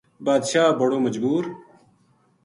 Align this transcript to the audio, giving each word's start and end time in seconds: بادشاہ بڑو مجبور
بادشاہ 0.25 0.75
بڑو 0.79 0.97
مجبور 1.05 1.43